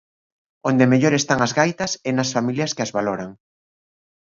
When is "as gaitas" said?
1.45-1.91